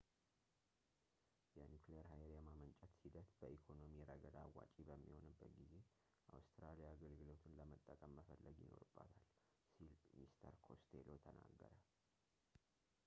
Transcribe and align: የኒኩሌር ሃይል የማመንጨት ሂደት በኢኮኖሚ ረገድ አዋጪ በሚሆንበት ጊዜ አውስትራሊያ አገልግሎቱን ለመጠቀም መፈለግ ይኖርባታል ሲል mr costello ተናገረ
የኒኩሌር 1.57 2.05
ሃይል 2.11 2.31
የማመንጨት 2.35 2.93
ሂደት 3.01 3.27
በኢኮኖሚ 3.41 3.97
ረገድ 4.09 4.35
አዋጪ 4.43 4.73
በሚሆንበት 4.87 5.53
ጊዜ 5.59 5.73
አውስትራሊያ 6.37 6.87
አገልግሎቱን 6.95 7.57
ለመጠቀም 7.59 8.15
መፈለግ 8.19 8.57
ይኖርባታል 8.65 9.27
ሲል 9.73 9.91
mr 10.21 10.53
costello 10.65 11.17
ተናገረ 11.27 11.65